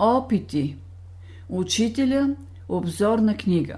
[0.00, 0.76] Опити.
[1.48, 2.36] Учителя.
[2.68, 3.76] Обзорна книга.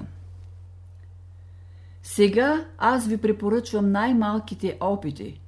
[2.03, 5.41] Сега аз ви препоръчвам най-малките опити,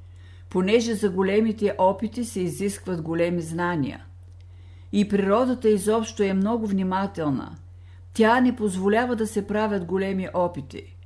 [0.50, 4.04] понеже за големите опити се изискват големи знания.
[4.92, 7.56] И природата изобщо е много внимателна.
[8.14, 10.96] Тя не позволява да се правят големи опити.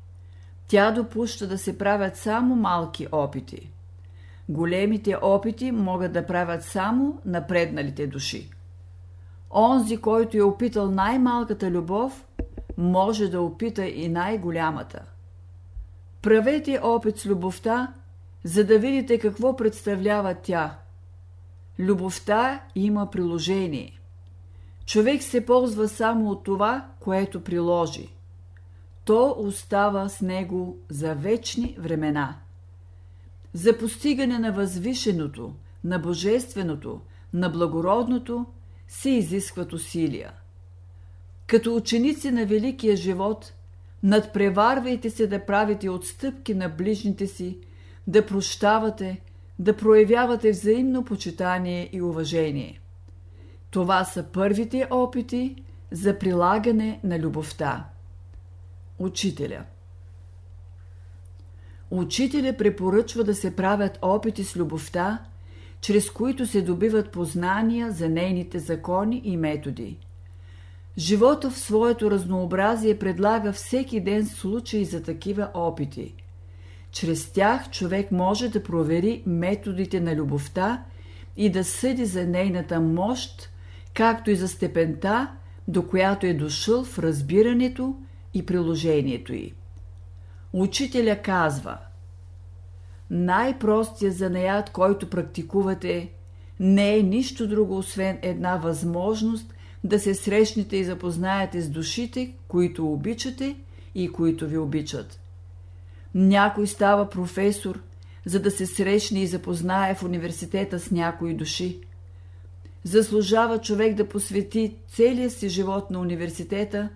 [0.69, 3.71] Тя допуща да се правят само малки опити.
[4.49, 8.51] Големите опити могат да правят само напредналите души.
[9.51, 12.27] Онзи, който е опитал най-малката любов,
[12.77, 15.05] може да опита и най-голямата.
[16.23, 17.95] Правете опит с любовта,
[18.45, 20.79] за да видите какво представлява тя.
[21.79, 24.01] Любовта има приложение.
[24.87, 28.09] Човек се ползва само от това, което приложи.
[29.05, 32.37] То остава с него за вечни времена.
[33.53, 37.01] За постигане на възвишеното, на божественото,
[37.33, 38.47] на благородното–
[38.89, 40.33] се изискват усилия.
[41.47, 43.53] Като ученици на великия живот,
[44.03, 47.59] надпреварвайте се да правите отстъпки на ближните си,
[48.07, 49.21] да прощавате,
[49.59, 52.81] да проявявате взаимно почитание и уважение.
[53.71, 55.57] Това са първите опити
[55.91, 57.89] за прилагане на любовта.
[58.99, 59.65] Учителя
[61.91, 65.25] Учителя препоръчва да се правят опити с любовта–
[65.81, 69.99] чрез които се добиват познания за нейните закони и методи.
[70.99, 76.15] Живота в своето разнообразие предлага всеки ден случаи за такива опити.
[76.91, 80.85] Чрез тях човек може да провери методите на любовта
[81.37, 83.51] и да съди за нейната мощ,
[83.95, 85.31] както и за степента,
[85.69, 87.97] до която е дошъл в разбирането
[88.35, 89.53] и приложението й.
[90.53, 91.79] Учителя казва–
[93.11, 96.11] най-простият занаят, който практикувате,
[96.61, 102.93] не е нищо друго, освен една възможност да се срещнете и запознаете с душите, които
[102.93, 103.57] обичате
[103.95, 105.21] и които ви обичат.
[106.15, 107.83] Някой става професор,
[108.25, 111.81] за да се срещне и запознае в университета с някои души.
[112.85, 116.89] Заслужава човек да посвети целия си живот на университета,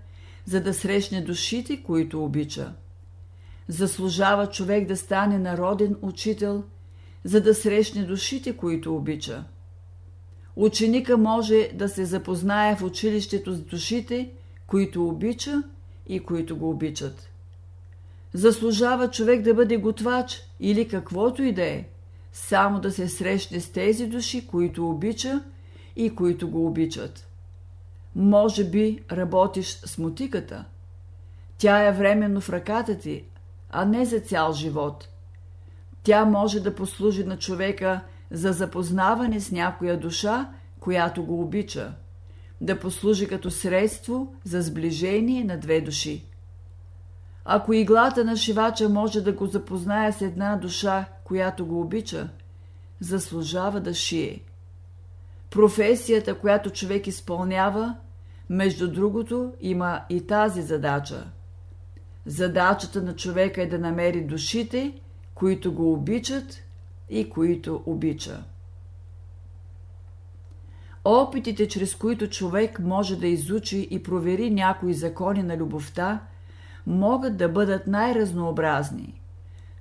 [0.45, 2.72] за да срещне душите, които обича
[3.69, 6.65] заслужава човек да стане народен учител,
[7.25, 9.45] за да срещне душите, които обича.
[10.56, 14.31] Ученика може да се запознае в училището с душите,
[14.67, 15.62] които обича
[16.06, 17.28] и които го обичат.
[18.34, 21.84] Заслужава човек да бъде готвач или каквото и да е,
[22.33, 25.43] само да се срещне с тези души, които обича
[25.97, 27.28] и които го обичат.
[28.17, 30.65] Може би работиш с мутиката.
[31.59, 33.25] Тя е временно в ръката ти,
[33.72, 35.09] а не за цял живот.
[36.03, 38.00] Тя може да послужи на човека
[38.31, 40.50] за запознаване с някоя душа,
[40.81, 41.94] която го обича,
[42.60, 46.25] да послужи като средство за сближение на две души.
[47.44, 52.28] Ако иглата на шивача може да го запознае с една душа, която го обича,
[53.00, 54.41] заслужава да шие.
[55.50, 57.97] Професията, която човек изпълнява,
[58.49, 61.31] между другото, има и тази задача–
[62.27, 65.00] Задачата на човека е да намери душите,
[65.34, 66.62] които го обичат
[67.10, 68.44] и които обича.
[71.05, 76.21] Опитите, чрез които човек може да изучи и провери някои закони на любовта,
[76.87, 79.21] могат да бъдат най-разнообразни.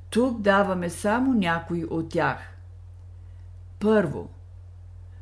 [0.09, 2.57] Тук даваме само някои от тях.
[3.79, 4.29] Първо,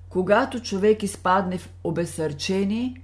[0.10, 3.02] когато човек изпадне в обесърчение,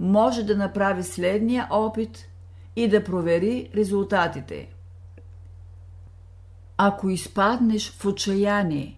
[0.00, 2.28] може да направи следния опит–
[2.76, 4.68] и да провери резултатите.
[6.76, 8.96] Ако изпаднеш в отчаяние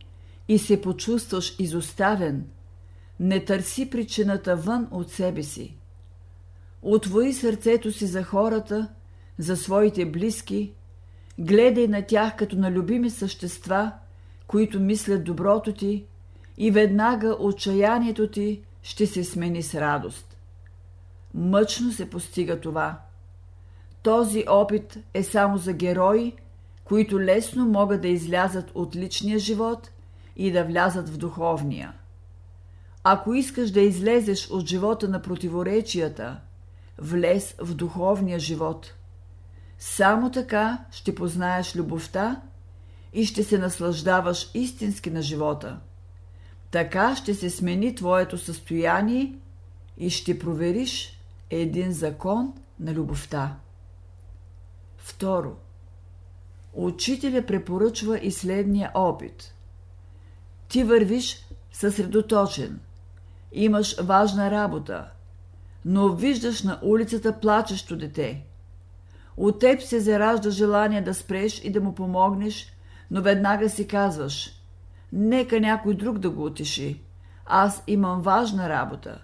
[0.48, 2.46] и се почувстваш изоставен,
[3.20, 5.76] не търси причината вън от себе си.
[6.82, 8.88] Отвои сърцето си за хората,
[9.38, 10.72] за своите близки,
[11.38, 13.92] гледай на тях като на любими същества,
[14.46, 16.04] които мислят доброто ти
[16.56, 20.36] и веднага отчаянието ти ще се смени с радост.
[21.34, 23.00] Мъчно се постига това–
[24.08, 26.32] този опит е само за герои,
[26.84, 29.90] които лесно могат да излязат от личния живот
[30.36, 31.92] и да влязат в духовния.
[33.04, 36.40] Ако искаш да излезеш от живота на противоречията,
[36.98, 38.94] влез в духовния живот.
[39.78, 42.40] Само така ще познаеш любовта
[43.12, 45.78] и ще се наслаждаваш истински на живота.
[46.70, 49.34] Така ще се смени твоето състояние
[49.98, 51.20] и ще провериш
[51.50, 53.56] един закон на любовта.
[55.08, 55.56] Второ,
[56.72, 59.54] учителя препоръчва и следния опит.
[60.68, 62.80] Ти вървиш съсредоточен.
[63.52, 65.10] имаш важна работа,
[65.84, 68.44] но виждаш на улицата плачещо дете.
[69.36, 72.72] От теб се заражда желание да спреш и да му помогнеш,
[73.10, 74.50] но веднага си казваш–
[75.12, 77.02] нека някой друг да го утеши.
[77.46, 79.22] Аз имам важна работа.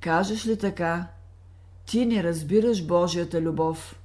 [0.00, 1.06] Кажеш ли така?
[1.86, 4.01] Ти не разбираш Божията любов.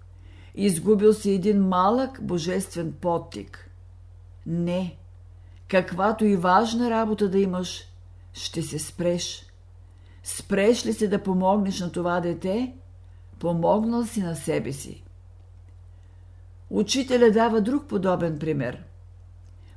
[0.59, 3.69] Изгубил си един малък божествен подтик.
[4.45, 4.97] Не.
[5.67, 7.83] Каквато и важна работа да имаш,
[8.33, 9.45] ще се спреш.
[10.23, 12.73] Спреш ли се да помогнеш на това дете,
[13.39, 15.03] помогнал си на себе си.
[16.69, 18.83] Учителя дава друг подобен пример.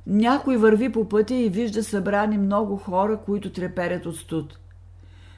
[0.07, 4.59] Някой върви по пътя и вижда събрани много хора, които треперят от студ.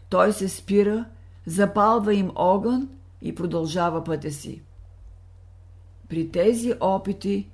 [0.10, 1.06] Той се спира,
[1.45, 2.90] запалва им огън
[3.22, 4.62] и продължава пътя си.
[6.13, 7.48] При тези опити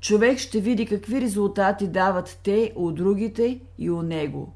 [0.00, 4.52] човек ще види какви резултати дават те у другите и у него.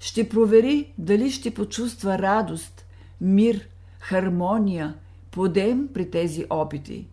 [0.00, 2.86] Ще провери дали ще почувства радост,
[3.20, 3.68] мир,
[3.98, 4.94] хармония,
[5.30, 7.06] подем при тези опити.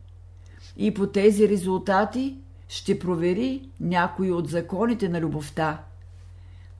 [0.78, 2.38] И по тези резултати
[2.68, 5.84] ще провери някои от законите на любовта.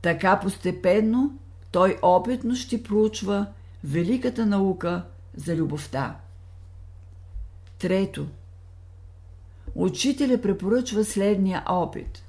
[0.02, 1.40] Така постепенно
[1.72, 3.46] той опитно ще проучва
[3.84, 5.06] великата наука
[5.36, 6.20] за любовта.
[7.80, 8.28] Трето.
[9.76, 12.24] Учителя препоръчва следния опит.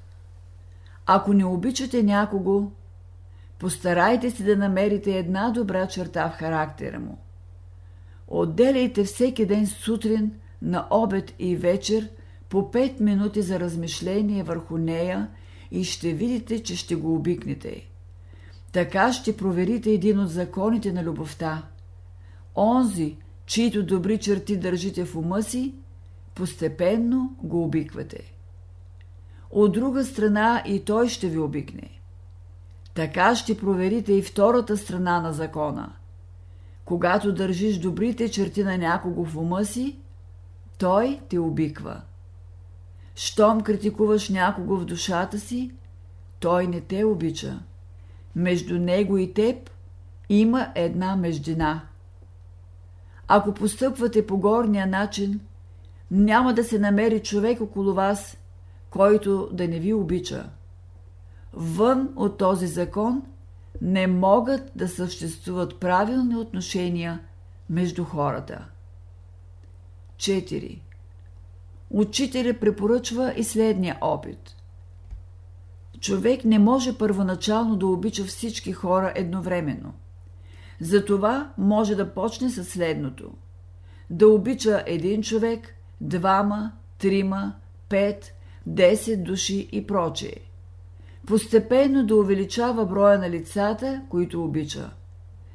[1.05, 2.71] Ако не обичате някого,
[3.59, 7.17] постарайте се да намерите една добра черта в характера му.
[8.27, 10.31] Отделяйте всеки ден сутрин,
[10.63, 12.09] на обед и вечер
[12.49, 15.29] по 5 минути за размишление върху нея
[15.71, 17.87] и ще видите, че ще го обикнете.
[18.71, 21.63] Така ще проверите един от законите на любовта.
[22.55, 23.15] Онзи,
[23.45, 25.73] чието добри черти държите в ума си,
[26.35, 28.33] постепенно го обиквате.
[29.51, 31.89] От друга страна и той ще ви обикне.
[32.93, 35.93] Така ще проверите и втората страна на закона.
[36.85, 39.97] Когато държиш добрите черти на някого в ума си,
[40.77, 42.01] той те обиква.
[43.15, 45.71] Щом критикуваш някого в душата си,
[46.39, 47.59] той не те обича.
[48.35, 49.69] Между него и теб
[50.29, 51.81] има една междина.
[53.27, 55.39] Ако постъпвате по горния начин,
[56.13, 58.37] няма да се намери човек около вас,
[58.89, 60.49] който да не ви обича.
[61.53, 63.23] Вън от този закон
[63.81, 67.19] не могат да съществуват правилни отношения
[67.69, 68.65] между хората.
[70.17, 70.79] 4.
[71.89, 74.55] Учителя препоръчва и следния опит.
[75.99, 79.93] Човек не може първоначално да обича всички хора едновременно.
[80.81, 83.31] Затова може да почне с следното.
[84.09, 87.55] Да обича един човек, двама, трима,
[87.89, 88.33] пет,
[88.65, 90.35] десет души и прочее.
[91.27, 94.89] Постепенно да увеличава броя на лицата, които обича.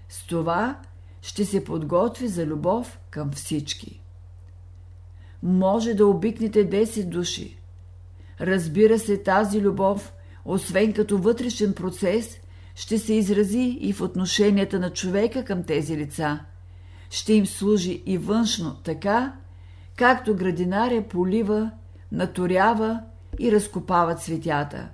[0.09, 0.79] С това
[1.23, 4.01] ще се подготви за любов към всички
[5.43, 7.59] може да обикнете 10 души.
[8.41, 10.13] Разбира се, тази любов,
[10.45, 12.41] освен като вътрешен процес,
[12.75, 16.41] ще се изрази и в отношенията на човека към тези лица.
[17.11, 19.33] Ще им служи и външно така,
[19.99, 21.71] както градинаря полива,
[22.13, 23.03] наторява
[23.39, 24.89] и разкопава цветята.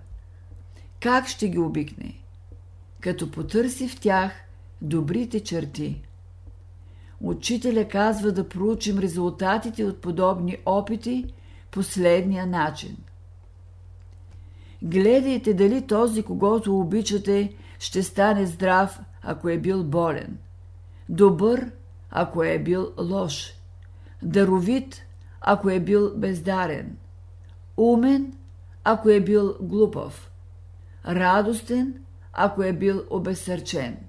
[1.00, 2.20] Как ще ги обикне?
[3.00, 4.32] Като потърси в тях
[4.82, 6.02] добрите черти.
[7.20, 11.34] Учителя казва да проучим резултатите от подобни опити
[11.70, 12.96] последния начин.
[14.82, 20.38] Гледайте дали този, когато обичате, ще стане здрав, ако е бил болен,
[21.08, 21.70] добър,
[22.10, 23.63] ако е бил лош,
[24.24, 25.02] даровит,
[25.40, 26.96] ако е бил бездарен,
[27.76, 28.32] умен,
[28.84, 30.30] ако е бил глупав,
[31.08, 31.94] радостен,
[32.32, 33.96] ако е бил обесърчен–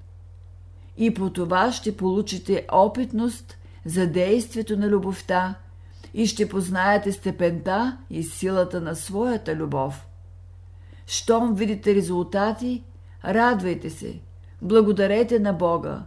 [0.97, 5.55] и по това ще получите опитност за действието на любовта
[6.13, 10.07] и ще познаете степента и силата на своята любов.
[11.07, 12.83] Щом видите резултати,
[13.25, 14.19] радвайте се,
[14.61, 16.03] благодарете на Бога,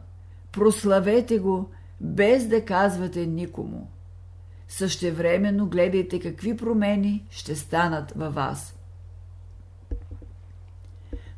[0.52, 1.68] прославете го,
[2.00, 3.88] без да казвате никому.
[4.68, 8.74] Същевременно гледайте какви промени ще станат във вас.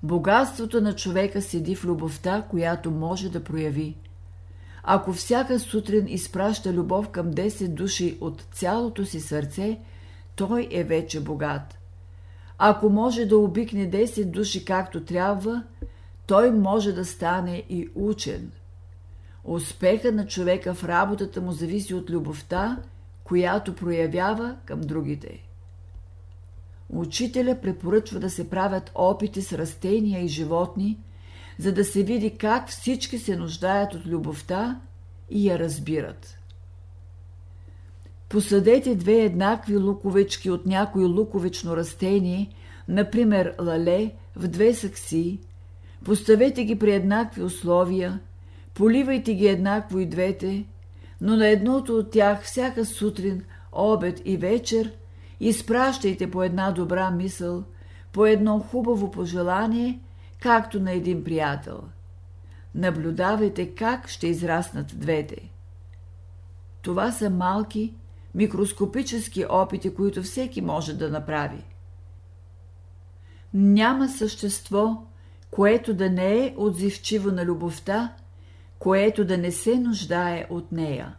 [0.03, 3.97] Богатството на човека седи в любовта, която може да прояви.
[4.83, 9.79] Ако всяка сутрин изпраща любов към 10 души от цялото си сърце,
[10.37, 11.79] той е вече богат.
[12.59, 15.63] Ако може да обикне 10 души както трябва,
[16.27, 18.53] той може да стане и учен.
[19.45, 22.79] Успеха на човека в работата му зависи от любовта,
[23.31, 25.43] която проявява към другите.
[26.89, 30.99] Учителя препоръчва да се правят опити с растения и животни,
[31.59, 34.81] за да се види как всички се нуждаят от любовта
[35.31, 36.39] и я разбират.
[38.29, 42.51] Посадете две еднакви луковички от някой луковично растение,
[42.89, 45.39] например лале, в две сакси,
[46.05, 48.21] поставете ги при еднакви условия,
[48.75, 50.65] поливайте ги еднакво и двете,
[51.21, 54.93] но на едното от тях всяка сутрин, обед и вечер
[55.41, 57.65] изпращайте по една добра мисъл,
[58.13, 60.01] по едно хубаво пожелание,
[60.41, 61.83] както на един приятел.
[62.75, 65.51] Наблюдавайте как ще израснат двете.
[66.83, 67.95] Това са малки,
[68.35, 71.65] микроскопически опити, които всеки може да направи.
[73.55, 75.03] Няма същество,
[75.51, 78.15] което да не е отзивчиво на любовта,
[78.81, 81.15] което да не се нуждае от нея.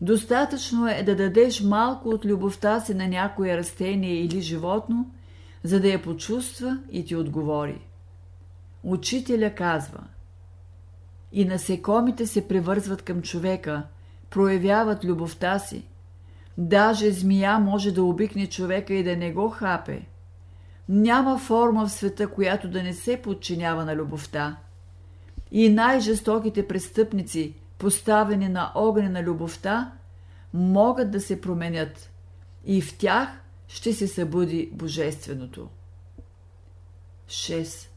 [0.00, 5.10] Достатъчно е да дадеш малко от любовта си на някое растение или животно,
[5.64, 7.80] за да я почувства и ти отговори.
[8.82, 10.00] Учителя казва
[11.32, 13.82] И насекомите се превързват към човека,
[14.30, 15.84] проявяват любовта си.
[16.58, 20.06] Даже змия може да обикне човека и да не го хапе.
[20.88, 24.56] Няма форма в света, която да не се подчинява на любовта.
[25.54, 29.92] И най-жестоките престъпници, поставени на огъня на любовта,
[30.54, 32.10] могат да се променят
[32.64, 33.28] и в тях
[33.68, 35.68] ще се събуди Божественото.
[37.26, 37.88] 6.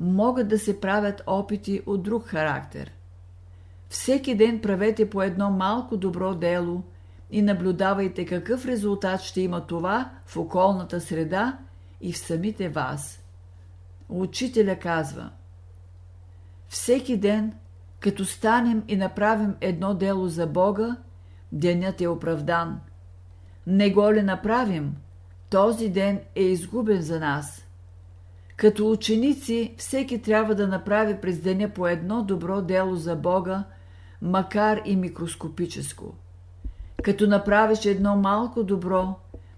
[0.00, 2.92] Могат да се правят опити от друг характер.
[3.88, 6.82] Всеки ден правете по едно малко добро дело
[7.30, 11.58] и наблюдавайте какъв резултат ще има това в околната среда
[12.00, 13.22] и в самите вас.
[14.08, 15.30] Учителя казва
[16.72, 17.52] Всеки ден,
[18.00, 20.96] като станем и направим едно дело за Бога,
[21.52, 22.80] денят е оправдан.
[23.66, 24.96] Не го ли направим,
[25.50, 27.66] този ден е изгубен за нас.
[28.56, 33.64] Като ученици, всеки трябва да направи през деня по едно добро дело за Бога,
[34.22, 36.14] макар и микроскопическо.
[37.02, 39.14] Като направиш едно малко добро,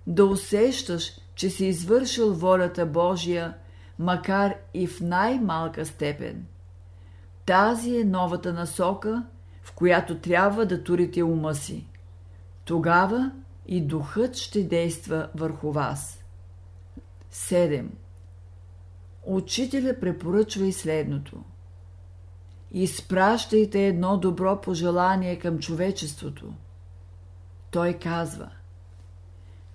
[0.06, 3.54] да усещаш, че си извършил волята Божия,
[3.98, 6.46] макар и в най-малка степен.
[7.46, 9.26] Тази е новата насока,
[9.62, 11.86] в която трябва да турите ума си.
[12.64, 13.32] Тогава
[13.66, 16.24] и духът ще действа върху вас.
[17.32, 17.86] 7.
[19.26, 21.44] Учителя препоръчва и следното.
[22.72, 26.52] Изпращайте едно добро пожелание към човечеството.
[27.70, 28.50] Той казва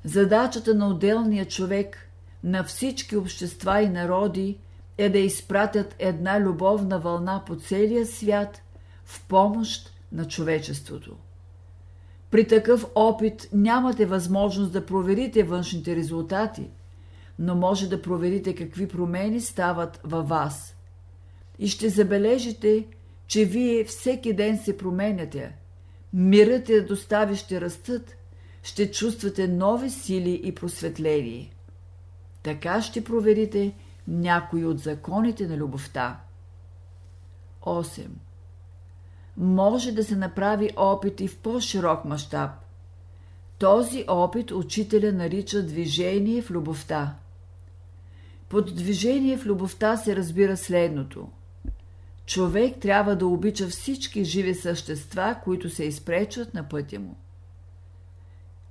[0.03, 2.09] Задачата на отделния човек,
[2.43, 4.57] на всички общества и народи
[4.99, 8.61] е да изпратят една любовна вълна по целия свят
[9.05, 11.15] в помощ на човечеството.
[12.31, 16.69] При такъв опит нямате възможност да проверите външните резултати,
[17.39, 20.75] но може да проверите какви промени стават във вас.
[21.59, 22.87] И ще забележите,
[23.27, 25.55] че вие всеки ден се променяте.
[26.13, 28.15] Мирът и достави ще растат,
[28.63, 31.51] ще чувствате нови сили и просветление.
[32.43, 33.73] Така ще проверите
[34.07, 36.19] някои от законите на любовта.
[37.61, 38.07] 8
[39.39, 42.51] може да се направи опит и в по-широк мащаб.
[43.57, 47.15] Този опит учителя нарича движение в любовта.
[48.49, 51.29] Под движение в любовта се разбира следното.
[52.25, 57.15] Човек трябва да обича всички живи същества, които се изпречват на пътя му.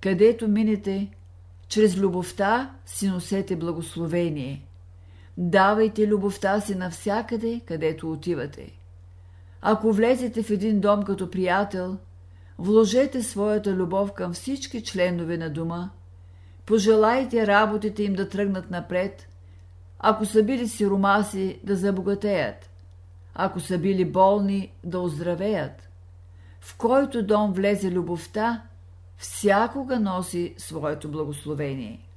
[0.01, 1.11] Където минете,
[1.69, 4.63] чрез любовта си носете благословение.
[5.41, 8.73] Давайте любовта си навсякъде, където отивате.
[9.63, 11.97] Ако влезете в един дом като приятел,
[12.59, 15.91] вложете своята любов към всички членове на дома,
[16.67, 19.29] пожелайте работите им да тръгнат напред,
[19.99, 22.71] ако са били сиромаси да забогатеят,
[23.35, 25.89] ако са били болни да оздравеят.
[26.61, 28.63] В който дом влезе любовта,
[29.17, 32.08] всякога носи своето благословение.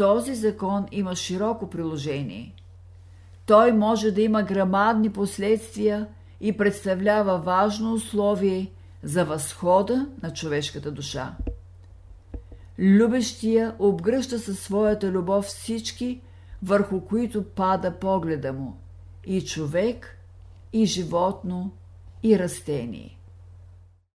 [0.00, 2.54] Този закон има широко приложение–
[3.46, 6.06] той може да има грамадни последствия
[6.40, 11.36] и представлява важно условие за възхода на човешката душа.
[12.78, 16.20] Любещия обгръща със своята любов всички,
[16.62, 18.76] върху които пада погледа му–
[19.24, 20.18] и човек,
[20.72, 21.70] и животно,
[22.22, 23.19] и растение.